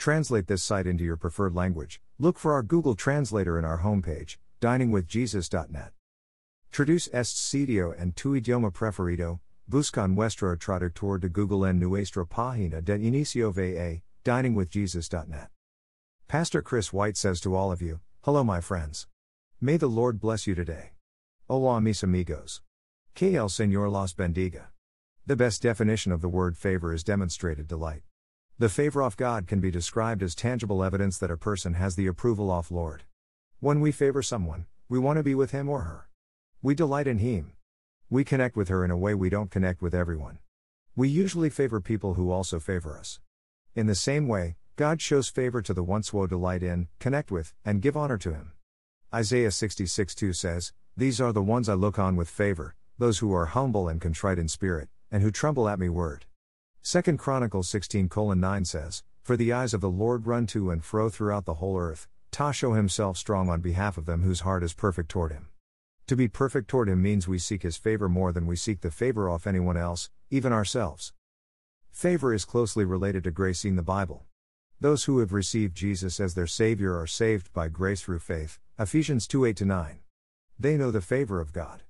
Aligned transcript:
Translate 0.00 0.46
this 0.46 0.62
site 0.62 0.86
into 0.86 1.04
your 1.04 1.18
preferred 1.18 1.54
language. 1.54 2.00
Look 2.18 2.38
for 2.38 2.54
our 2.54 2.62
Google 2.62 2.94
Translator 2.94 3.58
in 3.58 3.66
our 3.66 3.80
homepage, 3.80 4.38
diningwithjesus.net. 4.62 5.92
Traduce 6.72 7.10
este 7.12 7.36
sitio 7.36 7.92
en 8.00 8.12
tu 8.12 8.30
idioma 8.32 8.72
preferido. 8.72 9.40
Busca 9.68 10.08
nuestro 10.08 10.56
traductor 10.56 11.20
de 11.20 11.28
Google 11.28 11.66
en 11.66 11.78
nuestra 11.78 12.24
página 12.24 12.82
de 12.82 12.94
inicio 12.94 13.52
va, 13.52 14.00
diningwithjesus.net. 14.24 15.48
Pastor 16.28 16.62
Chris 16.62 16.94
White 16.94 17.18
says 17.18 17.38
to 17.42 17.54
all 17.54 17.70
of 17.70 17.82
you, 17.82 18.00
Hello, 18.22 18.42
my 18.42 18.62
friends. 18.62 19.06
May 19.60 19.76
the 19.76 19.86
Lord 19.86 20.18
bless 20.18 20.46
you 20.46 20.54
today. 20.54 20.92
Hola, 21.46 21.78
mis 21.78 22.02
amigos. 22.02 22.62
Que 23.14 23.36
el 23.36 23.50
Señor 23.50 23.92
los 23.92 24.14
bendiga. 24.14 24.68
The 25.26 25.36
best 25.36 25.60
definition 25.60 26.10
of 26.10 26.22
the 26.22 26.28
word 26.30 26.56
favor 26.56 26.94
is 26.94 27.04
demonstrated 27.04 27.68
delight. 27.68 28.00
The 28.60 28.68
favor 28.68 29.02
of 29.02 29.16
God 29.16 29.46
can 29.46 29.60
be 29.60 29.70
described 29.70 30.22
as 30.22 30.34
tangible 30.34 30.84
evidence 30.84 31.16
that 31.16 31.30
a 31.30 31.38
person 31.38 31.72
has 31.72 31.96
the 31.96 32.06
approval 32.06 32.50
of 32.50 32.70
Lord. 32.70 33.04
When 33.58 33.80
we 33.80 33.90
favor 33.90 34.20
someone, 34.20 34.66
we 34.86 34.98
want 34.98 35.16
to 35.16 35.22
be 35.22 35.34
with 35.34 35.52
him 35.52 35.66
or 35.66 35.80
her. 35.84 36.10
We 36.60 36.74
delight 36.74 37.06
in 37.06 37.20
him. 37.20 37.52
We 38.10 38.22
connect 38.22 38.58
with 38.58 38.68
her 38.68 38.84
in 38.84 38.90
a 38.90 38.98
way 38.98 39.14
we 39.14 39.30
don't 39.30 39.50
connect 39.50 39.80
with 39.80 39.94
everyone. 39.94 40.40
We 40.94 41.08
usually 41.08 41.48
favor 41.48 41.80
people 41.80 42.12
who 42.12 42.30
also 42.30 42.60
favor 42.60 42.98
us. 42.98 43.18
In 43.74 43.86
the 43.86 43.94
same 43.94 44.28
way, 44.28 44.56
God 44.76 45.00
shows 45.00 45.30
favor 45.30 45.62
to 45.62 45.72
the 45.72 45.82
ones 45.82 46.10
who 46.10 46.28
delight 46.28 46.62
in, 46.62 46.88
connect 46.98 47.30
with, 47.30 47.54
and 47.64 47.80
give 47.80 47.96
honor 47.96 48.18
to 48.18 48.34
him. 48.34 48.52
Isaiah 49.14 49.52
66 49.52 50.14
2 50.14 50.34
says, 50.34 50.74
These 50.94 51.18
are 51.18 51.32
the 51.32 51.40
ones 51.40 51.70
I 51.70 51.72
look 51.72 51.98
on 51.98 52.14
with 52.14 52.28
favor, 52.28 52.74
those 52.98 53.20
who 53.20 53.32
are 53.32 53.46
humble 53.46 53.88
and 53.88 54.02
contrite 54.02 54.38
in 54.38 54.48
spirit, 54.48 54.90
and 55.10 55.22
who 55.22 55.30
tremble 55.30 55.66
at 55.66 55.78
me 55.78 55.88
word. 55.88 56.26
2 56.82 57.16
Chronicles 57.16 57.68
16 57.68 58.08
9 58.14 58.64
says, 58.64 59.02
For 59.22 59.36
the 59.36 59.52
eyes 59.52 59.74
of 59.74 59.80
the 59.80 59.90
Lord 59.90 60.26
run 60.26 60.46
to 60.48 60.70
and 60.70 60.82
fro 60.84 61.08
throughout 61.08 61.44
the 61.44 61.54
whole 61.54 61.78
earth, 61.78 62.08
to 62.32 62.52
show 62.52 62.72
himself 62.72 63.16
strong 63.16 63.48
on 63.48 63.60
behalf 63.60 63.98
of 63.98 64.06
them 64.06 64.22
whose 64.22 64.40
heart 64.40 64.62
is 64.62 64.72
perfect 64.72 65.08
toward 65.08 65.32
him. 65.32 65.48
To 66.10 66.16
be 66.16 66.26
perfect 66.26 66.66
toward 66.66 66.88
Him 66.88 67.00
means 67.00 67.28
we 67.28 67.38
seek 67.38 67.62
His 67.62 67.76
favor 67.76 68.08
more 68.08 68.32
than 68.32 68.44
we 68.44 68.56
seek 68.56 68.80
the 68.80 68.90
favor 68.90 69.30
of 69.30 69.46
anyone 69.46 69.76
else, 69.76 70.10
even 70.28 70.52
ourselves. 70.52 71.12
Favor 71.92 72.34
is 72.34 72.44
closely 72.44 72.84
related 72.84 73.22
to 73.22 73.30
grace 73.30 73.64
in 73.64 73.76
the 73.76 73.82
Bible. 73.84 74.24
Those 74.80 75.04
who 75.04 75.20
have 75.20 75.32
received 75.32 75.76
Jesus 75.76 76.18
as 76.18 76.34
their 76.34 76.48
Savior 76.48 76.98
are 76.98 77.06
saved 77.06 77.52
by 77.52 77.68
grace 77.68 78.02
through 78.02 78.18
faith, 78.18 78.58
Ephesians 78.76 79.28
2 79.28 79.44
8 79.44 79.60
9. 79.60 80.00
They 80.58 80.76
know 80.76 80.90
the 80.90 81.00
favor 81.00 81.40
of 81.40 81.52
God. 81.52 81.84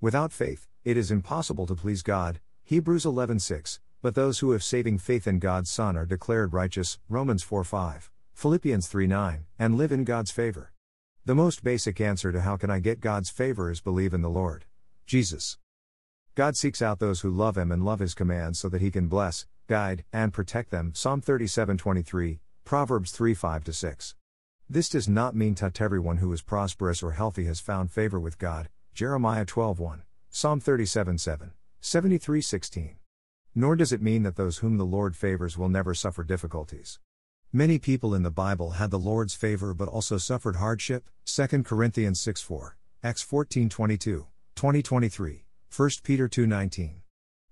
Without 0.00 0.32
faith, 0.32 0.66
it 0.82 0.96
is 0.96 1.12
impossible 1.12 1.68
to 1.68 1.76
please 1.76 2.02
God, 2.02 2.40
Hebrews 2.64 3.06
11 3.06 3.38
6, 3.38 3.78
but 4.02 4.14
those 4.14 4.38
who 4.38 4.52
have 4.52 4.62
saving 4.62 4.98
faith 4.98 5.26
in 5.26 5.38
God's 5.38 5.70
Son 5.70 5.96
are 5.96 6.06
declared 6.06 6.54
righteous, 6.54 6.98
Romans 7.08 7.42
4 7.42 7.64
5, 7.64 8.10
Philippians 8.32 8.86
3 8.88 9.06
9, 9.06 9.44
and 9.58 9.76
live 9.76 9.92
in 9.92 10.04
God's 10.04 10.30
favor. 10.30 10.72
The 11.26 11.34
most 11.34 11.62
basic 11.62 12.00
answer 12.00 12.32
to 12.32 12.40
how 12.40 12.56
can 12.56 12.70
I 12.70 12.80
get 12.80 13.00
God's 13.00 13.28
favor 13.28 13.70
is 13.70 13.82
believe 13.82 14.14
in 14.14 14.22
the 14.22 14.30
Lord. 14.30 14.64
Jesus. 15.06 15.58
God 16.34 16.56
seeks 16.56 16.80
out 16.80 16.98
those 16.98 17.20
who 17.20 17.30
love 17.30 17.58
him 17.58 17.70
and 17.70 17.84
love 17.84 17.98
his 17.98 18.14
commands 18.14 18.58
so 18.58 18.70
that 18.70 18.80
he 18.80 18.90
can 18.90 19.08
bless, 19.08 19.46
guide, 19.66 20.04
and 20.12 20.32
protect 20.32 20.70
them. 20.70 20.92
Psalm 20.94 21.20
37:23, 21.20 22.40
Proverbs 22.64 23.10
3 23.10 23.34
5 23.34 23.74
6. 23.74 24.14
This 24.68 24.88
does 24.88 25.08
not 25.08 25.34
mean 25.34 25.54
that 25.54 25.80
everyone 25.80 26.18
who 26.18 26.32
is 26.32 26.40
prosperous 26.42 27.02
or 27.02 27.12
healthy 27.12 27.44
has 27.44 27.60
found 27.60 27.90
favor 27.90 28.18
with 28.18 28.38
God. 28.38 28.70
Jeremiah 28.94 29.44
12:1, 29.44 30.02
Psalm 30.30 30.60
37 30.60 31.18
7, 31.18 31.52
73 31.80 32.40
16. 32.40 32.99
Nor 33.54 33.74
does 33.74 33.92
it 33.92 34.00
mean 34.00 34.22
that 34.22 34.36
those 34.36 34.58
whom 34.58 34.76
the 34.76 34.84
Lord 34.84 35.16
favors 35.16 35.58
will 35.58 35.68
never 35.68 35.92
suffer 35.92 36.22
difficulties. 36.22 37.00
Many 37.52 37.80
people 37.80 38.14
in 38.14 38.22
the 38.22 38.30
Bible 38.30 38.72
had 38.72 38.92
the 38.92 38.98
Lord's 38.98 39.34
favor 39.34 39.74
but 39.74 39.88
also 39.88 40.18
suffered 40.18 40.56
hardship. 40.56 41.10
2 41.24 41.64
Corinthians 41.64 42.20
6 42.20 42.42
4, 42.42 42.76
Acts 43.02 43.22
14 43.22 43.68
22, 43.68 44.26
2023, 44.54 45.44
1 45.76 45.90
Peter 46.04 46.28
2 46.28 46.46
19. 46.46 47.02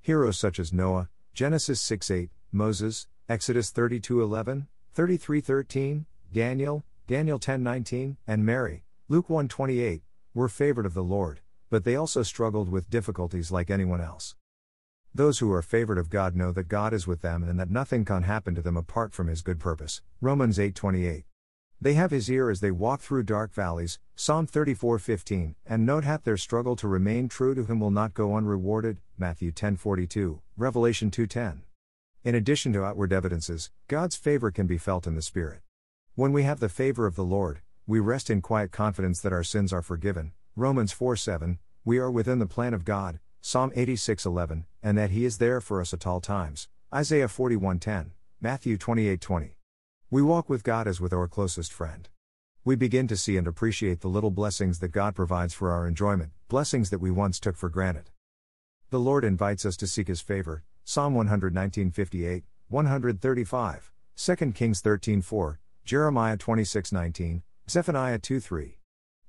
Heroes 0.00 0.36
such 0.36 0.58
as 0.58 0.72
Noah, 0.72 1.10
Genesis 1.32 1.80
6 1.80 2.10
8, 2.10 2.30
Moses, 2.50 3.06
Exodus 3.28 3.70
32 3.70 4.20
11, 4.20 4.66
33 4.92 5.40
13, 5.40 6.06
Daniel, 6.32 6.84
Daniel 7.06 7.38
10 7.38 7.62
19, 7.62 8.16
and 8.26 8.44
Mary, 8.44 8.84
Luke 9.08 9.30
1 9.30 9.46
28, 9.46 10.02
were 10.34 10.48
favored 10.48 10.86
of 10.86 10.94
the 10.94 11.04
Lord, 11.04 11.40
but 11.70 11.84
they 11.84 11.94
also 11.94 12.24
struggled 12.24 12.68
with 12.68 12.90
difficulties 12.90 13.52
like 13.52 13.70
anyone 13.70 14.00
else. 14.00 14.34
Those 15.16 15.38
who 15.38 15.52
are 15.52 15.62
favored 15.62 15.96
of 15.96 16.10
God 16.10 16.34
know 16.34 16.50
that 16.50 16.66
God 16.66 16.92
is 16.92 17.06
with 17.06 17.20
them 17.20 17.44
and 17.44 17.60
that 17.60 17.70
nothing 17.70 18.04
can 18.04 18.24
happen 18.24 18.56
to 18.56 18.62
them 18.62 18.76
apart 18.76 19.12
from 19.12 19.28
his 19.28 19.42
good 19.42 19.60
purpose. 19.60 20.02
Romans 20.20 20.58
8:28. 20.58 21.22
They 21.80 21.94
have 21.94 22.10
his 22.10 22.28
ear 22.28 22.50
as 22.50 22.58
they 22.58 22.72
walk 22.72 23.00
through 23.00 23.22
dark 23.22 23.52
valleys, 23.52 24.00
Psalm 24.16 24.48
34:15, 24.48 25.54
and 25.64 25.86
note 25.86 26.02
that 26.02 26.24
their 26.24 26.36
struggle 26.36 26.74
to 26.74 26.88
remain 26.88 27.28
true 27.28 27.54
to 27.54 27.64
him 27.64 27.78
will 27.78 27.92
not 27.92 28.12
go 28.12 28.34
unrewarded, 28.34 28.98
Matthew 29.16 29.52
10:42, 29.52 30.40
Revelation 30.56 31.12
2:10. 31.12 31.62
In 32.24 32.34
addition 32.34 32.72
to 32.72 32.84
outward 32.84 33.12
evidences, 33.12 33.70
God's 33.86 34.16
favor 34.16 34.50
can 34.50 34.66
be 34.66 34.78
felt 34.78 35.06
in 35.06 35.14
the 35.14 35.22
spirit. 35.22 35.60
When 36.16 36.32
we 36.32 36.42
have 36.42 36.58
the 36.58 36.68
favor 36.68 37.06
of 37.06 37.14
the 37.14 37.24
Lord, 37.24 37.60
we 37.86 38.00
rest 38.00 38.30
in 38.30 38.42
quiet 38.42 38.72
confidence 38.72 39.20
that 39.20 39.32
our 39.32 39.44
sins 39.44 39.72
are 39.72 39.82
forgiven, 39.82 40.32
Romans 40.56 40.92
4:7, 40.92 41.60
we 41.84 41.98
are 41.98 42.10
within 42.10 42.40
the 42.40 42.46
plan 42.46 42.74
of 42.74 42.84
God, 42.84 43.20
Psalm 43.46 43.70
86:11, 43.76 44.64
and 44.82 44.96
that 44.96 45.10
he 45.10 45.26
is 45.26 45.36
there 45.36 45.60
for 45.60 45.78
us 45.78 45.92
at 45.92 46.06
all 46.06 46.18
times. 46.18 46.66
Isaiah 46.94 47.28
41:10, 47.28 48.12
Matthew 48.40 48.78
28:20. 48.78 49.58
We 50.10 50.22
walk 50.22 50.48
with 50.48 50.64
God 50.64 50.88
as 50.88 50.98
with 50.98 51.12
our 51.12 51.28
closest 51.28 51.70
friend. 51.70 52.08
We 52.64 52.74
begin 52.74 53.06
to 53.08 53.18
see 53.18 53.36
and 53.36 53.46
appreciate 53.46 54.00
the 54.00 54.08
little 54.08 54.30
blessings 54.30 54.78
that 54.78 54.92
God 54.92 55.14
provides 55.14 55.52
for 55.52 55.70
our 55.70 55.86
enjoyment, 55.86 56.32
blessings 56.48 56.88
that 56.88 57.00
we 57.00 57.10
once 57.10 57.38
took 57.38 57.54
for 57.54 57.68
granted. 57.68 58.10
The 58.88 58.98
Lord 58.98 59.24
invites 59.24 59.66
us 59.66 59.76
to 59.76 59.86
seek 59.86 60.08
his 60.08 60.22
favor. 60.22 60.64
Psalm 60.82 61.14
119:58, 61.14 62.44
135, 62.68 63.92
2 64.16 64.54
Kings 64.54 64.80
13:4, 64.80 65.58
Jeremiah 65.84 66.38
26:19, 66.38 67.42
Zephaniah 67.68 68.18
2:3. 68.18 68.78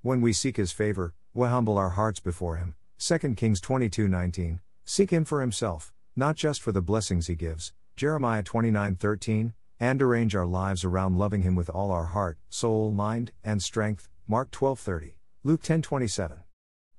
When 0.02 0.22
we 0.22 0.32
seek 0.32 0.56
his 0.56 0.72
favor, 0.72 1.14
we 1.34 1.50
humble 1.50 1.78
our 1.78 1.90
hearts 1.90 2.22
before 2.22 2.56
him, 2.56 2.76
2 2.98 3.36
Kings 3.36 3.60
22:19, 3.62 4.62
seek 4.86 5.12
him 5.12 5.26
for 5.26 5.42
himself, 5.42 5.94
not 6.16 6.36
just 6.36 6.62
for 6.62 6.72
the 6.72 6.82
blessings 6.82 7.28
he 7.28 7.36
gives, 7.36 7.74
Jeremiah 7.96 8.42
29:13, 8.42 9.54
and 9.80 10.02
arrange 10.02 10.36
our 10.36 10.46
lives 10.46 10.86
around 10.86 11.18
loving 11.18 11.42
him 11.42 11.56
with 11.56 11.70
all 11.70 11.92
our 11.92 12.06
heart, 12.06 12.40
soul, 12.50 12.92
mind, 12.92 13.32
and 13.44 13.62
strength, 13.62 14.08
Mark 14.28 14.50
12:30, 14.52 15.18
Luke 15.44 15.62
10:27. 15.62 16.44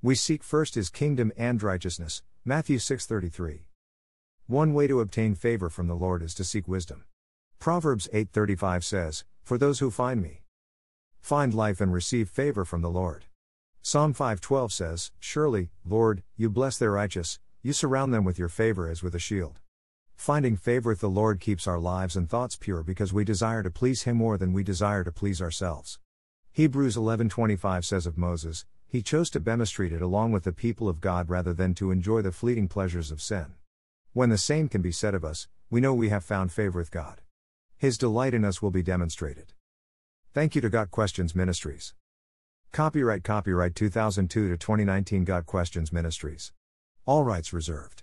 We 0.02 0.14
seek 0.14 0.42
first 0.42 0.74
his 0.74 0.90
kingdom 0.90 1.32
and 1.36 1.62
righteousness, 1.62 2.22
Matthew 2.44 2.78
6:33. 2.78 3.66
One 4.46 4.74
way 4.74 4.86
to 4.86 5.00
obtain 5.00 5.34
favor 5.34 5.70
from 5.70 5.88
the 5.88 5.96
Lord 5.96 6.22
is 6.22 6.34
to 6.34 6.44
seek 6.44 6.68
wisdom. 6.68 7.04
Proverbs 7.58 8.08
8:35 8.12 8.84
says, 8.84 9.24
"For 9.42 9.56
those 9.56 9.80
who 9.80 9.90
find 9.90 10.22
me, 10.22 10.44
find 11.18 11.54
life 11.54 11.80
and 11.80 11.92
receive 11.92 12.28
favor 12.28 12.64
from 12.64 12.82
the 12.82 12.90
Lord." 12.90 13.24
Psalm 13.88 14.12
5:12 14.12 14.72
says, 14.72 15.12
"Surely, 15.20 15.70
Lord, 15.84 16.24
you 16.34 16.50
bless 16.50 16.76
their 16.76 16.90
righteous, 16.90 17.38
you 17.62 17.72
surround 17.72 18.12
them 18.12 18.24
with 18.24 18.36
your 18.36 18.48
favor 18.48 18.88
as 18.88 19.00
with 19.00 19.14
a 19.14 19.20
shield." 19.20 19.60
Finding 20.16 20.56
favor 20.56 20.90
with 20.90 20.98
the 20.98 21.08
Lord 21.08 21.38
keeps 21.38 21.68
our 21.68 21.78
lives 21.78 22.16
and 22.16 22.28
thoughts 22.28 22.56
pure 22.56 22.82
because 22.82 23.12
we 23.12 23.22
desire 23.22 23.62
to 23.62 23.70
please 23.70 24.02
him 24.02 24.16
more 24.16 24.36
than 24.38 24.52
we 24.52 24.64
desire 24.64 25.04
to 25.04 25.12
please 25.12 25.40
ourselves. 25.40 26.00
Hebrews 26.50 26.96
11:25 26.96 27.84
says 27.84 28.06
of 28.06 28.18
Moses, 28.18 28.64
he 28.88 29.02
chose 29.02 29.30
to 29.30 29.38
be 29.38 29.54
mistreated 29.54 30.02
along 30.02 30.32
with 30.32 30.42
the 30.42 30.52
people 30.52 30.88
of 30.88 31.00
God 31.00 31.30
rather 31.30 31.54
than 31.54 31.72
to 31.76 31.92
enjoy 31.92 32.22
the 32.22 32.32
fleeting 32.32 32.66
pleasures 32.66 33.12
of 33.12 33.22
sin. 33.22 33.54
When 34.12 34.30
the 34.30 34.36
same 34.36 34.68
can 34.68 34.82
be 34.82 34.90
said 34.90 35.14
of 35.14 35.24
us, 35.24 35.46
we 35.70 35.80
know 35.80 35.94
we 35.94 36.08
have 36.08 36.24
found 36.24 36.50
favor 36.50 36.80
with 36.80 36.90
God. 36.90 37.22
His 37.76 37.96
delight 37.96 38.34
in 38.34 38.44
us 38.44 38.60
will 38.60 38.72
be 38.72 38.82
demonstrated. 38.82 39.52
Thank 40.32 40.56
you 40.56 40.60
to 40.60 40.70
Got 40.70 40.90
Questions 40.90 41.36
Ministries. 41.36 41.94
Copyright 42.72 43.24
Copyright 43.24 43.74
2002 43.74 44.48
to 44.48 44.56
2019 44.56 45.24
Got 45.24 45.46
Questions 45.46 45.92
Ministries. 45.92 46.52
All 47.06 47.24
rights 47.24 47.52
reserved. 47.52 48.02